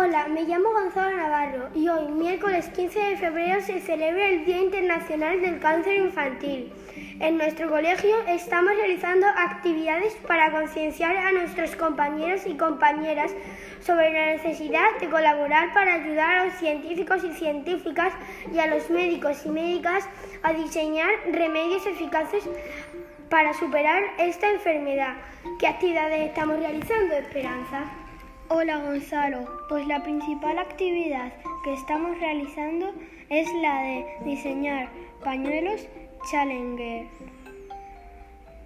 [0.00, 4.58] Hola, me llamo Gonzalo Navarro y hoy, miércoles 15 de febrero, se celebra el Día
[4.58, 6.72] Internacional del Cáncer Infantil.
[7.18, 13.32] En nuestro colegio estamos realizando actividades para concienciar a nuestros compañeros y compañeras
[13.80, 18.12] sobre la necesidad de colaborar para ayudar a los científicos y científicas
[18.54, 20.08] y a los médicos y médicas
[20.44, 22.44] a diseñar remedios eficaces
[23.28, 25.14] para superar esta enfermedad.
[25.58, 28.07] ¿Qué actividades estamos realizando, Esperanza?
[28.50, 31.30] Hola Gonzalo, pues la principal actividad
[31.64, 32.94] que estamos realizando
[33.28, 34.88] es la de diseñar
[35.22, 35.86] pañuelos
[36.30, 37.08] Challenger,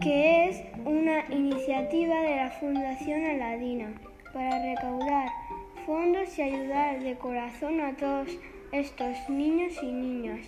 [0.00, 3.92] que es una iniciativa de la Fundación Aladina
[4.32, 5.28] para recaudar
[5.86, 8.36] fondos y ayudar de corazón a todos
[8.72, 10.40] estos niños y niñas.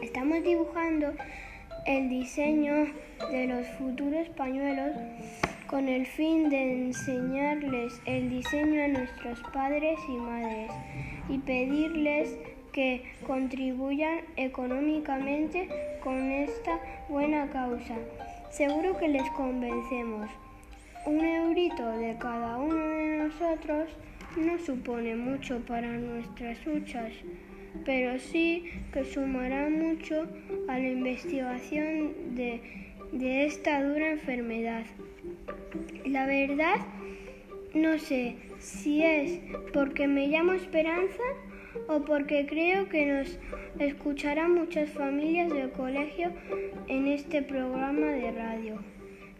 [0.00, 1.12] Estamos dibujando
[1.86, 2.86] el diseño
[3.32, 4.92] de los futuros pañuelos
[5.72, 10.70] con el fin de enseñarles el diseño a nuestros padres y madres
[11.30, 12.36] y pedirles
[12.72, 15.70] que contribuyan económicamente
[16.04, 16.78] con esta
[17.08, 17.94] buena causa.
[18.50, 20.28] Seguro que les convencemos.
[21.06, 23.88] Un eurito de cada uno de nosotros
[24.36, 27.14] no supone mucho para nuestras luchas,
[27.86, 30.28] pero sí que sumará mucho
[30.68, 32.60] a la investigación de,
[33.12, 34.84] de esta dura enfermedad.
[36.04, 36.76] La verdad,
[37.74, 39.40] no sé si es
[39.72, 41.22] porque me llamo Esperanza
[41.88, 43.38] o porque creo que nos
[43.78, 46.32] escucharán muchas familias del colegio
[46.88, 48.78] en este programa de radio.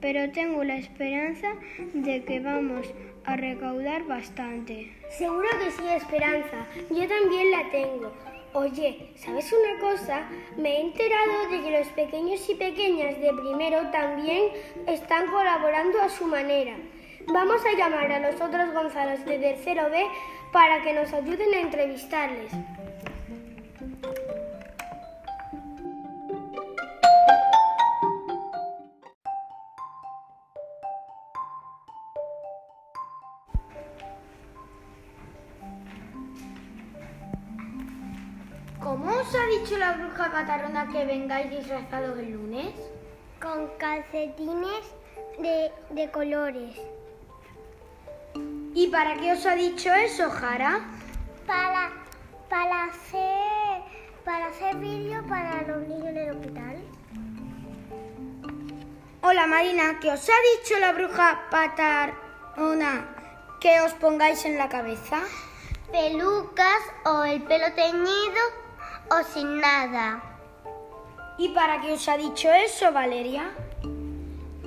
[0.00, 1.48] Pero tengo la esperanza
[1.94, 2.92] de que vamos
[3.24, 4.92] a recaudar bastante.
[5.10, 6.66] Seguro que sí, Esperanza.
[6.90, 8.35] Yo también la tengo.
[8.58, 10.22] Oye, ¿sabes una cosa?
[10.56, 14.44] Me he enterado de que los pequeños y pequeñas de primero también
[14.86, 16.74] están colaborando a su manera.
[17.26, 20.06] Vamos a llamar a los otros Gonzalos de tercero B
[20.52, 22.50] para que nos ayuden a entrevistarles.
[38.86, 42.72] ¿Cómo os ha dicho la bruja catarrona que vengáis disfrazados el lunes?
[43.42, 44.84] Con calcetines
[45.40, 46.76] de, de colores.
[48.74, 50.82] ¿Y para qué os ha dicho eso, Jara?
[51.48, 51.90] Para,
[52.48, 53.82] para hacer,
[54.24, 56.76] para hacer vídeo para los niños del hospital.
[59.20, 63.08] Hola Marina, ¿qué os ha dicho la bruja patarona
[63.60, 65.22] que os pongáis en la cabeza?
[65.90, 68.65] Pelucas o el pelo teñido
[69.10, 70.22] o sin nada.
[71.38, 73.50] ¿Y para qué os ha dicho eso, Valeria?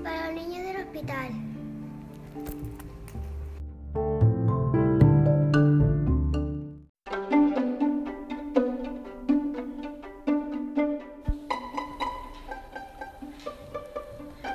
[0.04, 1.32] Para los niños del hospital.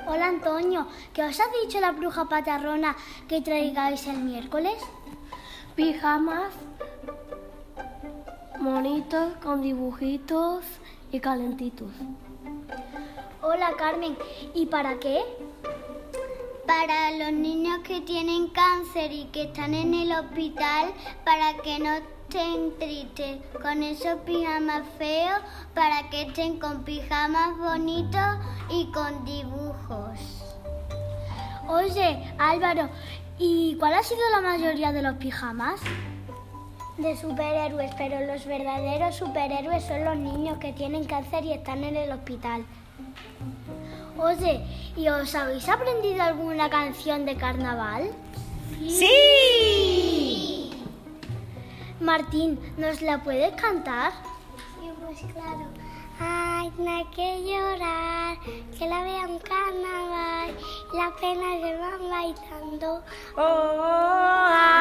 [0.07, 2.95] Hola Antonio, ¿qué os ha dicho la bruja patarrona
[3.27, 4.75] que traigáis el miércoles?
[5.75, 6.53] Pijamas,
[8.65, 10.65] monitos con dibujitos
[11.11, 11.91] y calentitos.
[13.43, 14.17] Hola Carmen,
[14.55, 15.21] ¿y para qué?
[16.65, 20.91] Para los niños que tienen cáncer y que están en el hospital,
[21.23, 25.39] para que no estén tristes con esos pijamas feos,
[25.75, 28.39] para que estén con pijamas bonitos
[28.71, 30.19] y con dibujos.
[31.67, 32.89] Oye, Álvaro,
[33.37, 35.79] ¿y cuál ha sido la mayoría de los pijamas?
[36.97, 41.97] De superhéroes, pero los verdaderos superhéroes son los niños que tienen cáncer y están en
[41.97, 42.65] el hospital.
[44.17, 48.11] Oye, ¿y os habéis aprendido alguna canción de carnaval?
[48.87, 50.71] ¡Sí!
[51.99, 54.13] Martín, ¿nos la puedes cantar?
[54.79, 55.67] Sí, pues claro.
[56.17, 58.37] Ay, no hay que llorar,
[58.77, 60.55] que la vea un carnaval,
[60.93, 63.03] las penas se van bailando.
[63.35, 63.81] Oh,
[64.47, 64.74] ay,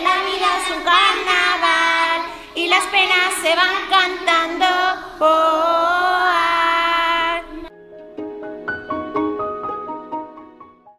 [0.00, 2.22] la vida es un carnaval
[2.54, 4.66] y las penas se van cantando.
[5.20, 5.87] Oh.